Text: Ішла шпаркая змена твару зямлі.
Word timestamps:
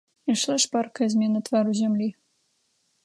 Ішла 0.33 0.55
шпаркая 0.63 1.09
змена 1.15 1.39
твару 1.49 1.71
зямлі. 1.81 2.09